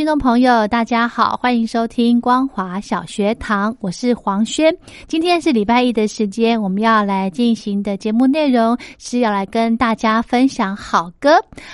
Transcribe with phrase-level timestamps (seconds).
[0.00, 4.74] 听众朋友，大家好，欢迎收听光华小学堂，我是黄轩。
[5.06, 11.32] 今天是礼拜一的时间，我们要来进行的节目内容是要来跟大家分享好歌、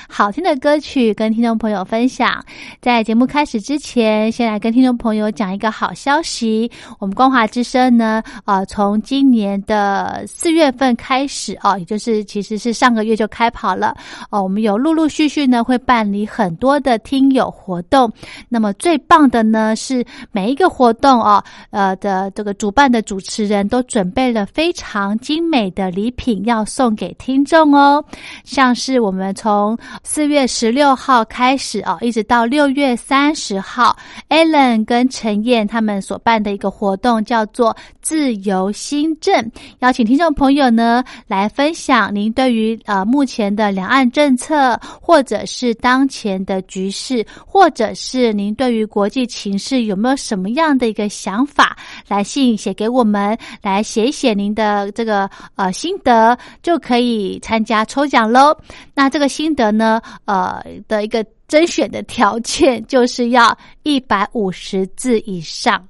[0.09, 2.45] 好听的歌曲，跟听众朋友分享。
[2.81, 13.97] 在节目开始之前，先来跟听众朋友讲一个好消息：我们光华之声呢，呃，从今年的四月份开始哦，也就是其实是上个月就开跑了
[14.31, 17.81] 哦，我们有陆陆续续呢会办理很多的听友活。
[17.83, 18.11] 动，
[18.49, 28.05] 那么最棒的呢是每一个活动哦，呃的这个主办的主持人都准备了非常精美的礼品要送给听众哦，
[28.45, 33.97] 像是我们从四月十六号开始哦，一直到六月三十号
[34.29, 51.77] ，Allen 跟陈燕他们所办的一个活动叫做自由新政，邀请听众朋友呢来分享您对于呃目前的两岸政策，或者是当前的局势，或者是是您对于国际情势有没有什么样的一个想法？
[52.07, 58.57] 来信写给我们，来写一写您的这个呃心得，就可以参加抽奖喽。
[58.95, 65.85] 那这个心得呢，呃的一个甄选的条件就是要一百五十字以上。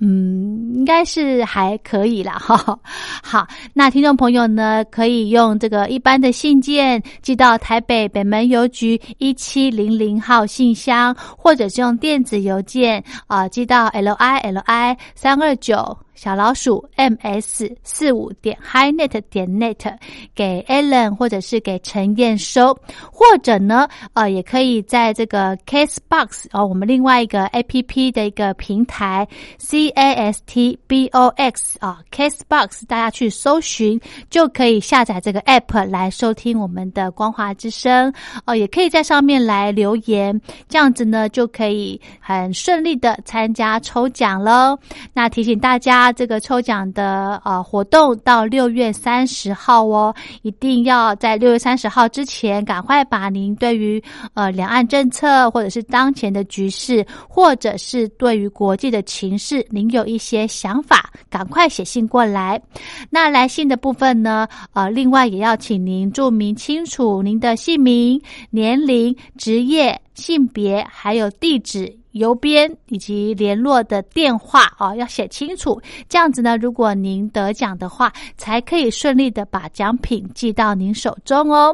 [0.00, 2.32] 嗯，应该是还可以啦。
[2.38, 2.78] 哈。
[3.22, 15.96] 好，那听众朋友呢，可以用这个一般的信件寄到台北北门邮局一七零零号信箱，或者是用电子邮件啊寄到 l i l i 三二九。
[16.20, 19.96] 小老鼠 m s 四五点 highnet 点 net
[20.34, 22.78] 给 Allen 或者是给陈燕收，
[23.10, 29.26] 或者呢，呃，也可以在这个 Case Box 哦，我们另外一个 A P P 的一个平台
[29.56, 33.98] C A S T B O X 啊 Case Box 大家去搜寻
[34.28, 38.12] 就可以下载这个 App 来收听我们的光华之声
[38.44, 40.38] 哦，也可以在上面来留言，
[40.68, 44.78] 这样子呢就可以很顺利的参加抽奖喽。
[45.14, 46.09] 那提醒大家。
[46.12, 54.02] 这个抽奖的呃活动到六月三十号哦，一定要在六月三十号之前赶快把您对于
[54.34, 62.60] 呃两岸政策或者是当前的局势，或者是对于国际的情势，您有一些想法，赶快写信过来。
[63.08, 71.96] 那来信的部分呢，呃，另外也要请您注明清楚您的姓名、年龄、职业、性别，还有地址。
[72.14, 75.80] 邮编以及联络的电话哦，要写清楚。
[76.08, 81.72] 这样子呢，如果您得奖的话，才可以顺利的把奖品寄到您手中哦。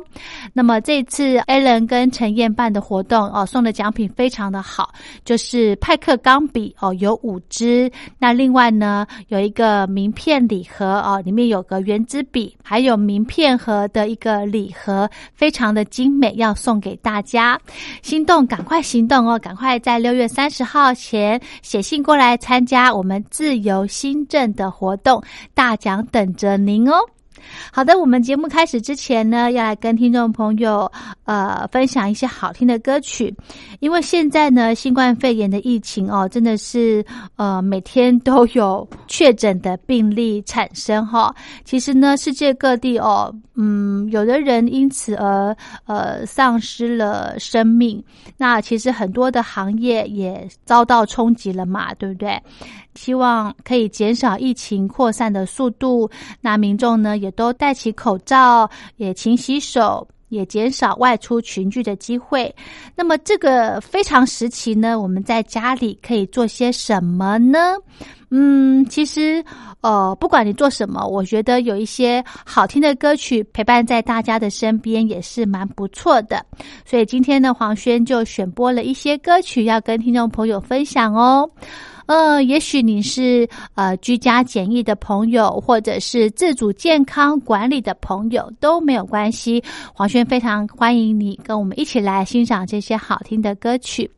[0.53, 4.93] 那么这次 a l a n 跟陈燕办的活动哦，送的奖品非常的好，
[5.25, 7.91] 就是派克钢笔哦，有五支。
[8.19, 17.59] 那另外呢，有一个名片礼盒哦，里面有个圆珠笔，还有名片盒的一个礼盒，非常的精美，要送给大家。
[18.03, 19.39] 心动，赶快行动哦！
[19.39, 20.27] 赶快在六月。
[20.27, 25.23] 三十号前写信过来参加我们自由新政的活动，
[25.55, 26.97] 大奖等着您哦。
[27.73, 30.91] 好的，我们节目开始之前呢，要来跟听众朋友
[31.25, 33.35] 呃分享一些好听的歌曲，
[33.81, 37.05] 因为现在呢，新冠肺炎的疫情哦，真的是
[37.37, 41.35] 呃每天都有确诊的病例产生哈。
[41.65, 45.57] 其实呢，世界各地哦，嗯，有的人因此而
[45.87, 48.03] 呃丧失了生命，
[48.37, 52.41] 那其实很多的行业也遭到冲击了嘛，对不对？
[52.97, 56.11] 希望可以减少疫情扩散的速度，
[56.41, 62.53] 那民众呢也都戴起口罩，也勤洗手，也减少外出群聚的机会。
[62.95, 67.75] 那么这个非常时期呢，我们在家里可以做些什么呢？
[68.31, 69.43] 嗯，其实
[69.83, 76.45] 呃，不管你做什么，我觉得有一些好听的歌曲陪伴在大家的身边也是蛮不错的。
[76.85, 81.49] 所以今天呢，黄轩就选播了一些歌曲要跟听众朋友分享哦。
[82.07, 89.63] 呃，也许你是呃居家检疫的朋友，或者是自主健康管理的朋友，都没有关系。
[89.93, 94.11] 黄轩非常欢迎你跟我们一起来欣赏这些好听的歌曲。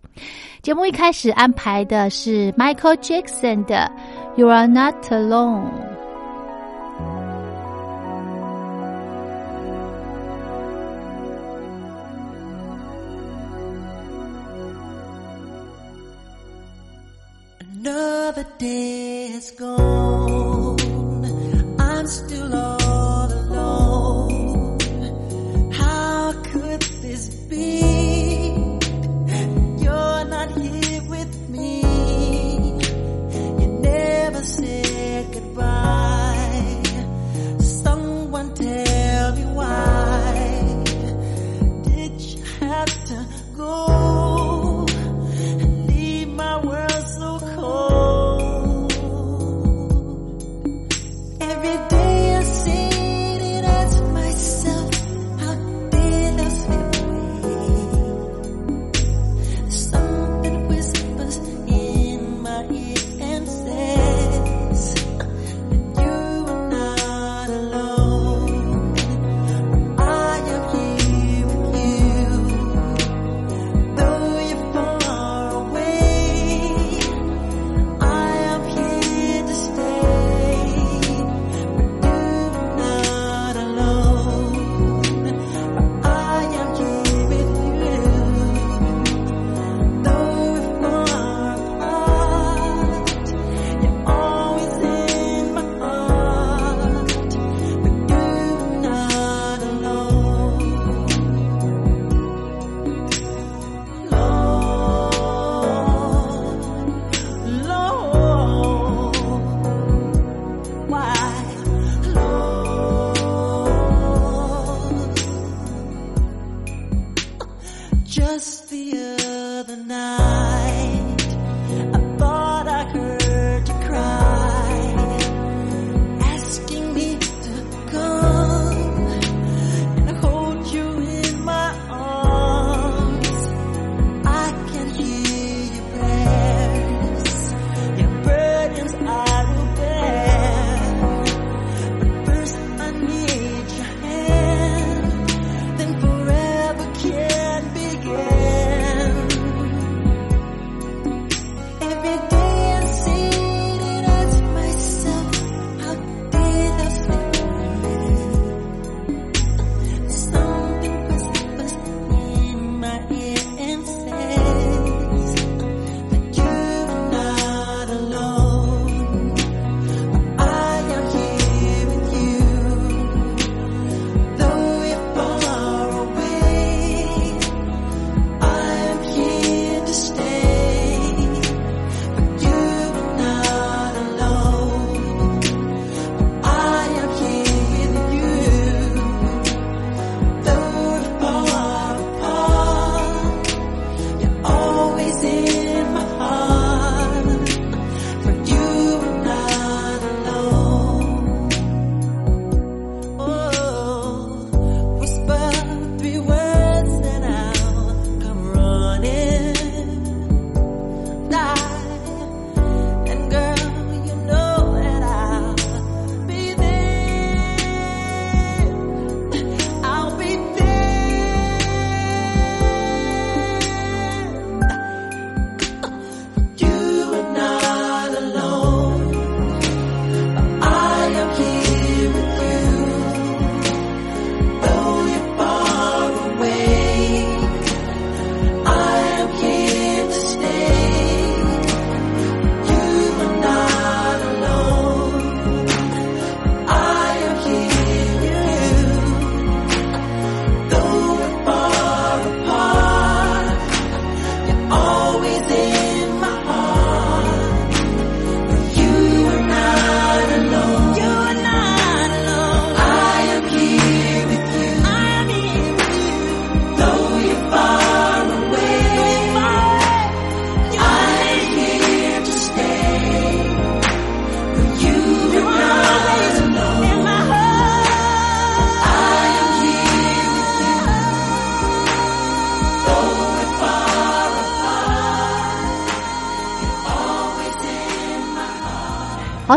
[0.62, 3.90] 节目一开始安排的是 Michael Jackson 的
[4.38, 5.64] 《You Are Not Alone》。
[17.80, 20.74] Another day has gone.
[21.78, 22.77] I'm still all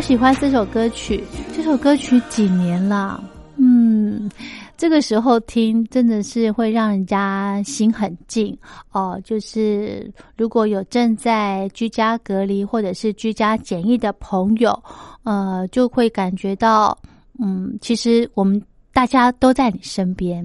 [0.02, 1.24] 喜欢这首歌曲。
[1.54, 3.24] 这首歌曲几年了？
[3.58, 4.30] 嗯，
[4.76, 8.58] 这个时候听真的是会让人家心很静
[8.92, 9.22] 哦。
[9.24, 14.78] 就是如果有正在居家隔离或者是居家检疫的朋友，
[15.24, 16.98] 呃，就会感觉到，
[17.40, 18.60] 嗯，其实我们
[18.92, 20.44] 大家都在你身边，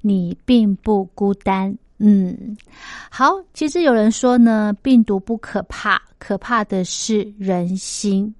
[0.00, 1.72] 你并不孤单。
[1.98, 2.56] 嗯，
[3.08, 8.34] 好，其实有人说呢，病毒不可怕，可怕的是人心。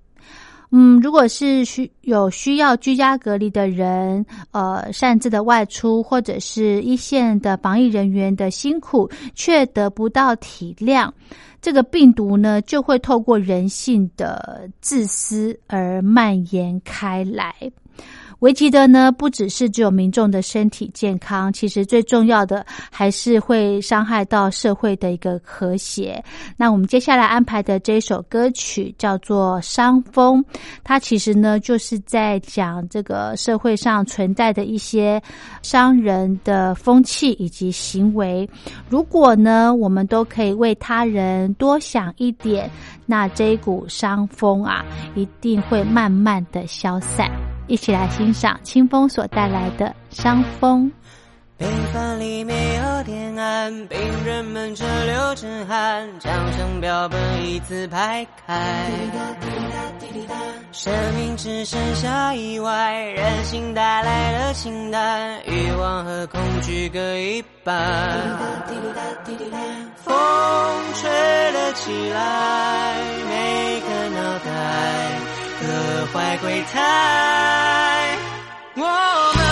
[0.71, 11.11] 嗯，如果是需有需要居家隔离的人，呃，擅自的外出，或者是一线的防疫人员的辛苦，却得不到体谅，
[11.63, 17.55] 这个病毒呢，就会透过人性的自私而蔓延开来。
[18.41, 26.23] 危及的呢，不只是只有民众的身体健康，其实最重要的还是会伤害到社会的一个和谐。
[26.57, 30.43] 那我们接下来安排的这一首歌曲叫做《伤风》，
[30.85, 35.21] 它其实呢就是在讲这个社会上存在的一些
[35.63, 38.49] 伤人的风气以及行为。
[38.91, 42.71] 如果呢，我们都可以为他人多想一点，
[43.07, 47.31] 那这一股伤风啊，一定会慢慢的消散。
[47.67, 50.91] 一起来欣赏清风所带来的伤风。
[51.59, 58.91] 病房里没有点暗，病人们车流成汗，枪声标本一字排开。
[60.71, 67.75] 生命只剩下意外，人性带来了清淡，欲望和恐惧各一半。
[70.05, 70.15] 风
[70.95, 71.11] 吹
[71.53, 72.97] 了起来，
[73.27, 75.16] 每个脑袋。
[75.59, 75.67] 各
[76.13, 78.17] 怀鬼胎，
[78.75, 78.83] 我
[79.37, 79.46] 们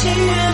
[0.00, 0.47] 情愿。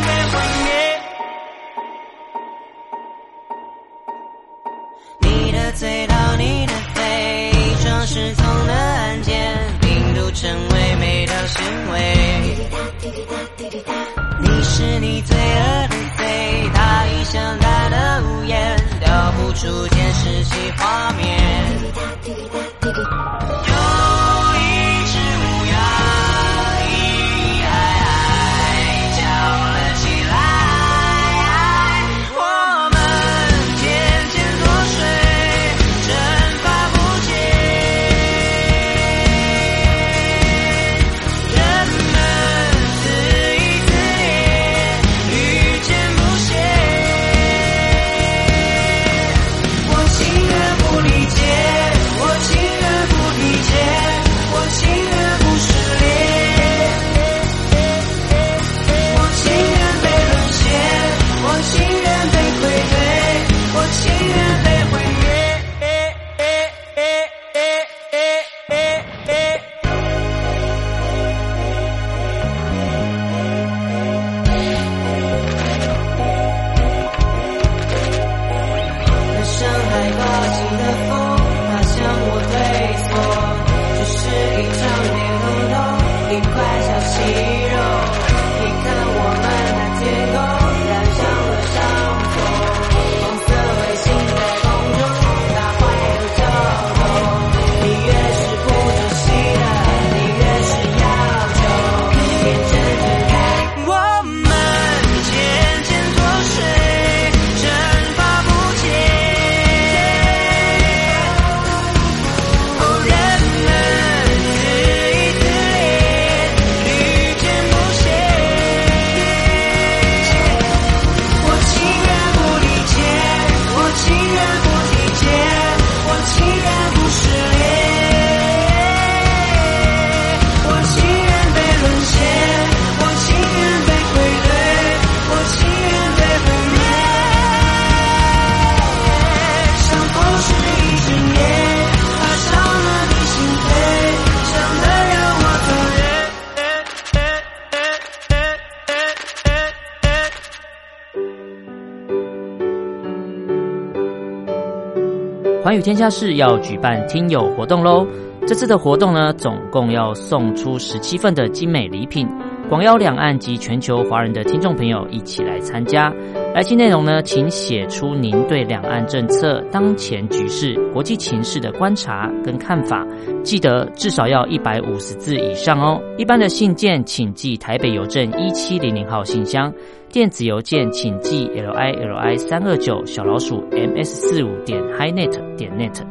[155.81, 158.07] 天下室要举办听友活动喽！
[158.47, 162.29] 这次的活动呢，总共要送出十七份的精美礼品，
[162.69, 166.13] 广邀两岸及全球华人的听众朋友一起来参加。
[166.55, 173.07] 来信内容呢，请写出您对两岸政策、当前局势、国际情势的观察跟看法，
[173.43, 176.01] 记得至少要一百五十字以上哦。
[176.17, 179.73] 一般的信件请寄台北邮政一七零零号信箱，
[180.11, 186.03] 电子邮件请寄 l i l i 三二九小老鼠 m s 四五点 highnet 点 net。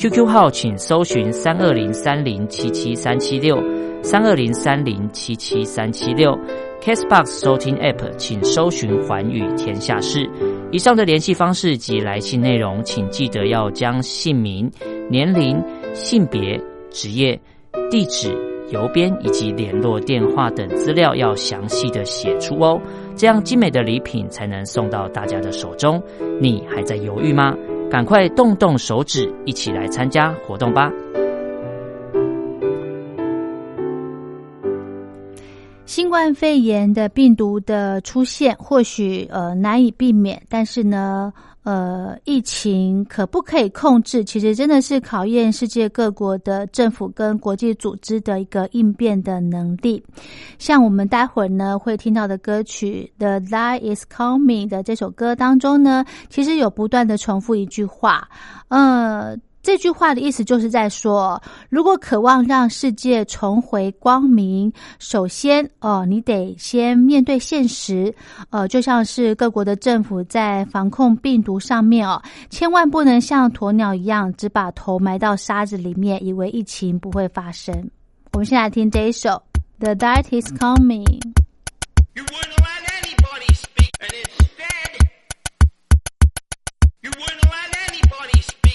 [0.00, 3.62] QQ 号请搜寻三二零三零七七三七六
[4.02, 6.34] 三二零三零七七三七六
[6.80, 10.26] ，Castbox 收听 App 请搜寻环宇天下事。
[10.72, 14.70] 以上的联系方式及来信内容，请记得要将姓名、
[15.10, 17.38] 年龄、性别、职业、
[17.90, 18.34] 地址、
[18.70, 22.80] 邮编以及联络电话等资料要详细的写出哦，
[23.14, 26.02] 这样精美的礼品才能送到大家的手中。
[26.40, 27.54] 你还在犹豫吗？
[27.90, 30.92] 赶快动动手指，一起来参加活动吧！
[35.90, 41.32] 新冠肺炎的病毒的出现，或许呃难以避免，但是呢。
[41.62, 44.24] 呃，疫情可不可以控制？
[44.24, 50.02] 其实真的是考验世界各国的政府跟国际组织的一个应变的能力。
[50.58, 58.26] 像我们待会儿呢会听到的歌曲《The Light Is Coming》的这首歌当中呢，其实有不断的重复一句话，
[58.68, 59.36] 呃。
[59.62, 68.14] 这句话的意思就是在说，如果渴望让世界重回光明，首先哦，你得先面对现实，
[68.48, 77.74] 呃，就像是各国的政府在防控病毒上面哦，千万不能像鸵鸟一样，只把头埋到沙子里面，以为疫情不会发生。
[78.32, 79.30] 我们先来听这一首
[79.78, 81.04] 《The Night Is Coming》。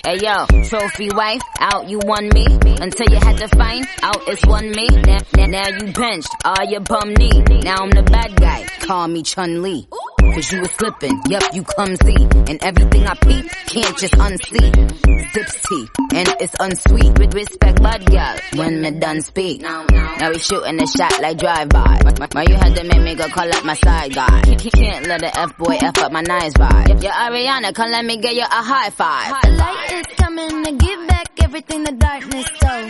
[0.06, 2.46] Hey yo, trophy wife, out you won me
[2.80, 4.88] until you had to find out it's one me.
[4.88, 7.42] Now, now, now you benched all your bum knee.
[7.64, 9.88] Now I'm the bad guy, call me Chun Li.
[10.34, 12.16] Cause you was slipping, yep, you clumsy.
[12.50, 15.32] And everything I peep, can't just unsee.
[15.34, 17.20] Zips tea, and it's unsweet.
[17.20, 19.62] With respect, bad girl, when me done speak.
[19.62, 19.86] Now
[20.30, 22.02] we shooting a shot like drive-by.
[22.32, 24.42] Why you had to make me go call up my side guy?
[24.42, 27.04] Can't let the F-boy F up my nice vibe.
[27.04, 29.42] Yeah, Ariana, come let me get you a high five.
[29.44, 32.90] The light is coming to give back everything the darkness stole.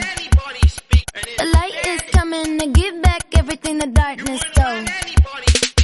[1.38, 5.75] The light is coming to give back everything the darkness stole.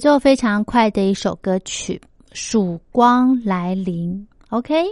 [0.00, 2.00] 奏非常快的一首歌曲
[2.32, 4.14] 《曙光来临》。
[4.48, 4.84] OK，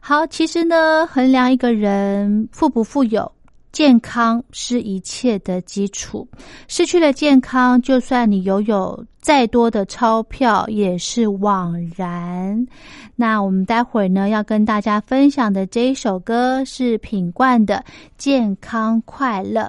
[0.00, 3.30] 好，其实呢，衡量一个人富不富有。
[3.70, 6.28] 健康是一切的基础，
[6.68, 12.64] 失去了健康，就算你拥有再多的钞票也是枉然。
[13.16, 17.84] 那我们待会儿呢要跟大家分享的这一首歌是品冠的
[18.16, 19.62] 《健康快乐》。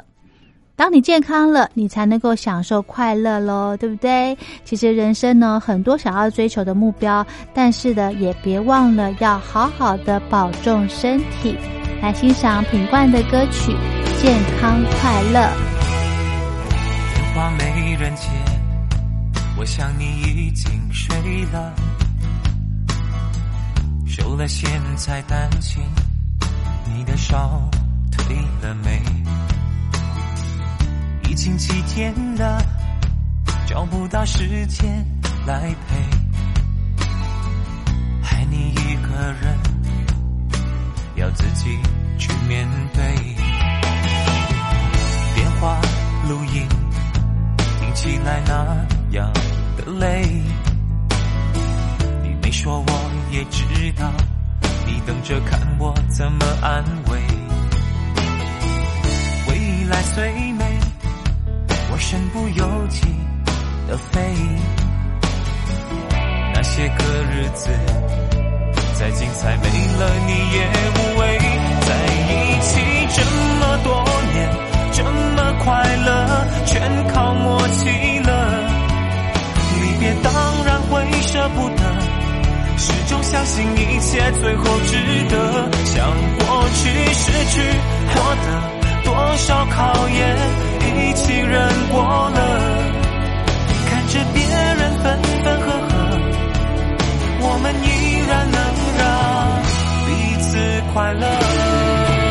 [0.77, 4.38] 当你健康了，你才能够享受快乐喽，对不对？
[4.65, 11.57] 其实人生呢很多想要追求的目标，但是呢也别忘了要好好的保重身体。
[12.01, 13.71] 来欣赏品冠的歌曲
[14.21, 15.39] 《健康快乐》。
[17.13, 18.27] 电话没人接，
[19.57, 21.15] 我想你已经睡
[21.53, 21.73] 了。
[24.05, 25.81] 受了线才担心
[26.93, 27.61] 你的烧
[28.11, 29.01] 退了没？
[31.36, 32.62] 已经几天了，
[33.67, 35.06] 找不到时间
[35.45, 35.98] 来陪，
[38.24, 39.60] 爱你一个人。
[41.17, 41.78] 要自己
[42.17, 43.04] 去面对，
[45.36, 45.78] 电话
[46.30, 46.65] 录音
[47.82, 49.30] 听起来那样
[49.76, 50.41] 的累。
[52.24, 53.65] 你没说我也知
[54.00, 54.10] 道，
[54.88, 57.19] 你等着看我怎么安慰。
[59.50, 60.55] 未来虽，
[61.95, 62.99] 我身不由己
[63.88, 64.19] 的飞。
[66.53, 67.69] 那些个日子。
[68.99, 70.60] 再精彩没了你也
[70.91, 71.39] 无畏，
[71.88, 71.89] 在
[72.27, 72.67] 一起
[73.15, 73.23] 这
[73.60, 74.03] 么多
[74.34, 74.38] 年，
[74.91, 76.12] 这么快乐，
[76.65, 78.29] 全靠默契了。
[79.79, 80.34] 离别当
[80.65, 81.81] 然会舍不得，
[82.77, 84.97] 始终相信一切最后值
[85.29, 85.71] 得。
[85.86, 87.62] 像过去失去
[88.10, 88.47] 获得
[89.05, 90.38] 多少考验，
[90.86, 91.54] 一起忍
[91.91, 92.39] 过了，
[93.89, 95.04] 看着别人分
[95.43, 95.91] 分合合，
[97.41, 97.86] 我们依
[98.28, 98.58] 然能
[98.98, 99.04] 让
[100.06, 100.10] 彼
[100.41, 100.45] 此。
[100.93, 102.24] 快乐。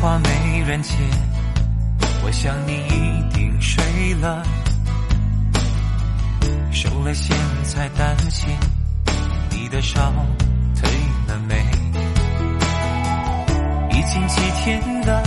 [0.00, 0.94] 话没人接，
[2.24, 3.84] 我想你一定睡。
[4.14, 4.42] 了，
[6.72, 8.48] 收了线才担心
[9.50, 10.12] 你的烧
[10.74, 10.90] 退
[11.28, 11.54] 了没？
[13.90, 15.22] 已经几天了，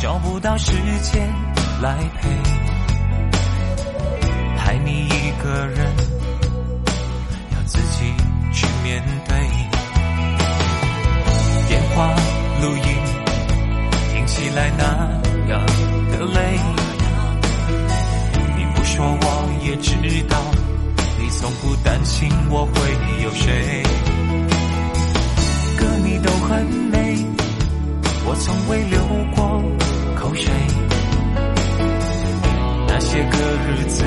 [0.00, 1.30] 找不到时间
[1.80, 2.28] 来陪，
[4.56, 5.86] 害你一个人
[7.54, 8.12] 要自己
[8.52, 9.36] 去面对。
[11.68, 12.14] 电话
[12.62, 12.97] 录音
[14.38, 14.84] 起来那
[15.50, 15.60] 样
[16.12, 16.38] 的累。
[18.56, 19.24] 你不说我
[19.64, 19.96] 也知
[20.28, 20.36] 道，
[21.18, 22.72] 你从不担心我会
[23.24, 23.82] 有谁。
[25.76, 26.96] 歌你都很美，
[28.24, 29.00] 我从未流
[29.34, 29.60] 过
[30.14, 30.46] 口水。
[32.86, 34.04] 那些个日子，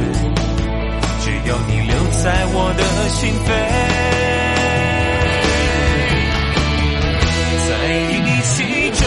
[1.20, 3.50] 只有你留在我的心扉。
[7.67, 7.70] 在
[8.12, 8.54] 一起
[8.94, 9.02] 这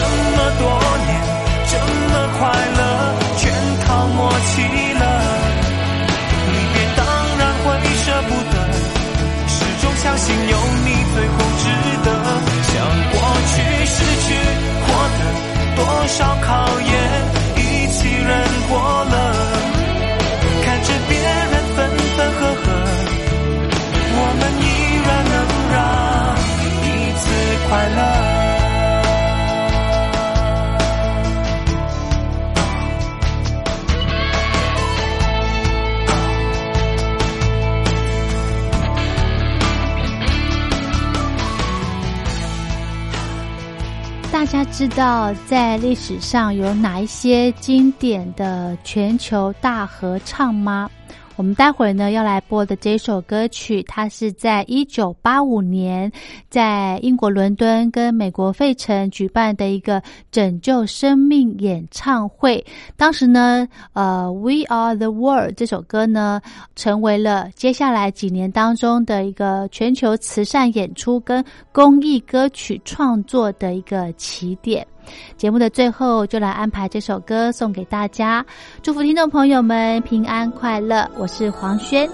[44.77, 50.89] 知道在历史上有哪一些经典的全球大合唱吗？
[51.37, 56.09] 我们待会儿呢要来播的这首歌曲，它是在一九八五年
[56.49, 62.65] 在英国伦敦跟美国费城举办的一个拯救生命演唱会。
[62.95, 66.41] 当时呢，呃，We Are the World 这首歌呢，
[66.73, 71.43] 成为了接下来几年当中的一个全球慈善演出跟
[71.73, 74.87] 公益歌曲创作的一个起点。
[75.37, 78.45] 节目的最后，就来安排这首歌送给大家，
[78.81, 81.09] 祝福听众朋友们平安快乐。
[81.17, 82.09] 我是黄轩，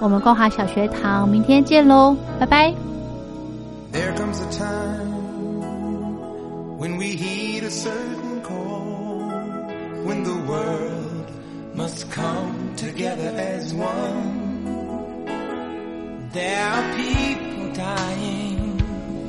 [0.00, 2.74] 我们光华小学堂明天见喽，拜拜。
[3.92, 5.06] There comes a time
[6.78, 9.32] when we heed a certain call,
[10.04, 11.30] when the world
[11.74, 14.44] must come together as one.
[16.34, 18.55] There are people dying.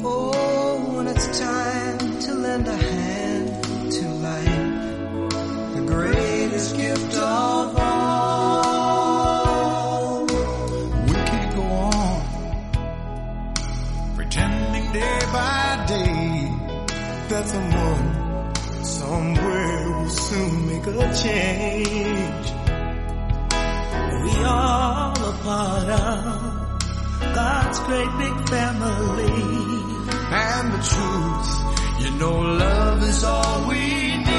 [0.09, 5.29] Oh, when it's time to lend a hand to life,
[5.75, 7.97] the greatest gift of all.
[11.07, 12.21] We can't go on
[14.15, 16.51] pretending day by day
[17.29, 18.05] that someone
[18.85, 22.47] somewhere will soon make a change.
[24.23, 26.57] We all a part of
[27.35, 29.76] God's great big family.
[30.29, 34.36] And the truth, you know, love is all we need.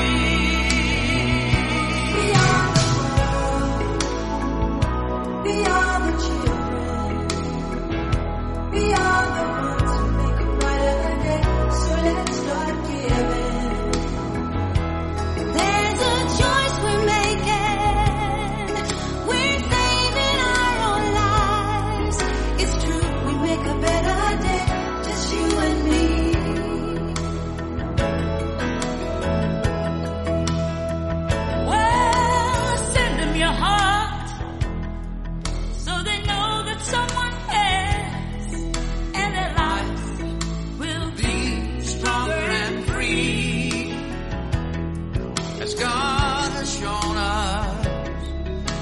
[45.79, 47.87] God has shown us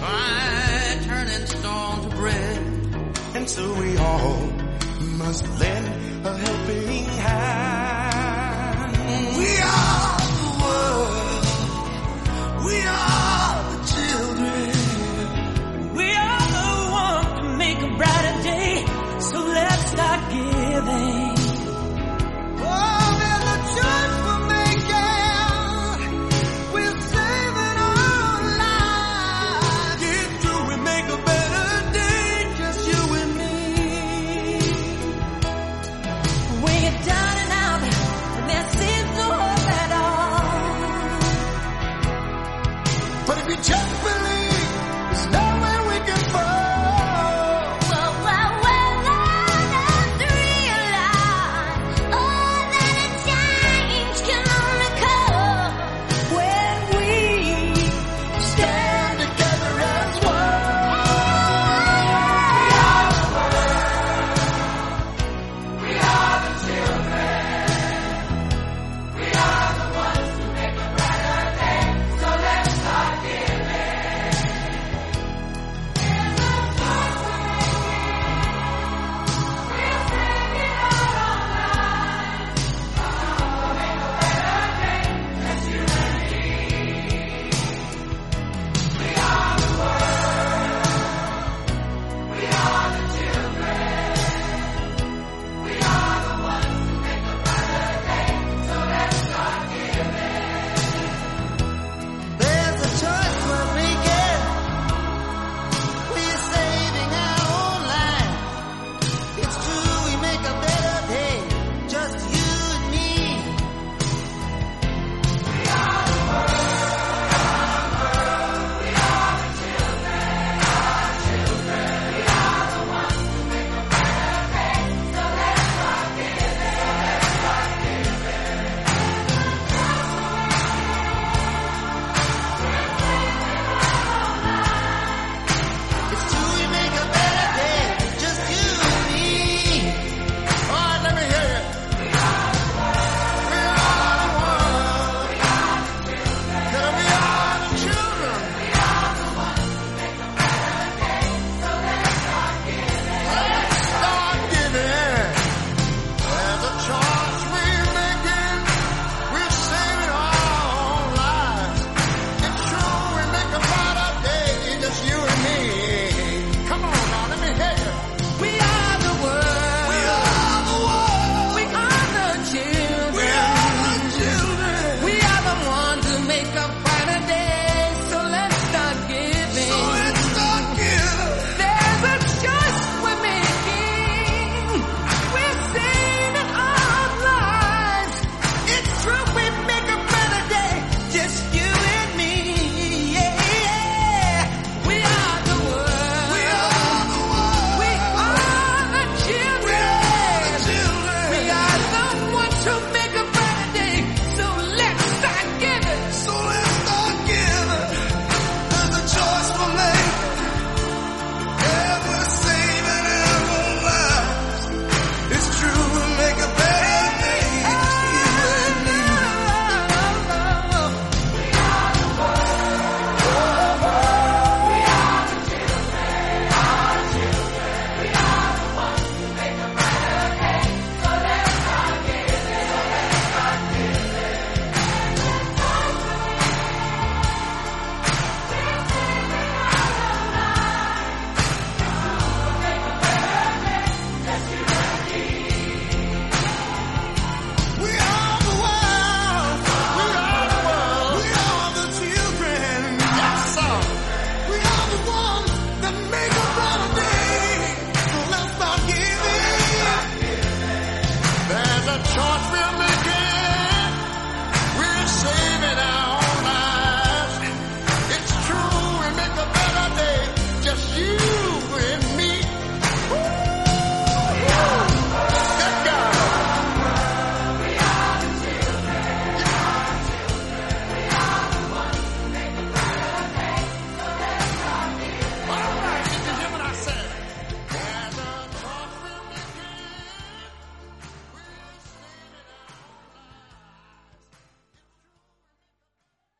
[0.00, 2.58] by turning stone to bread.
[3.34, 4.36] And so we all
[5.18, 7.45] must lend a helping hand.